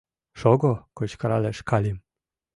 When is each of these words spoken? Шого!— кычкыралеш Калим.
Шого!— 0.39 0.73
кычкыралеш 0.97 1.57
Калим. 1.69 1.97